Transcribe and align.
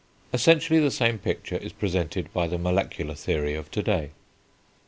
Essentially 0.33 0.79
the 0.79 0.89
same 0.89 1.19
picture 1.19 1.57
is 1.57 1.71
presented 1.71 2.33
by 2.33 2.47
the 2.47 2.57
molecular 2.57 3.13
theory 3.13 3.53
of 3.53 3.69
to 3.69 3.83
day. 3.83 4.09